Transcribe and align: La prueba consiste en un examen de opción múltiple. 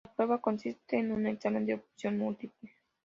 La 0.07 0.11
prueba 0.15 0.41
consiste 0.41 0.97
en 0.97 1.11
un 1.11 1.27
examen 1.27 1.63
de 1.63 1.75
opción 1.75 2.17
múltiple. 2.17 2.71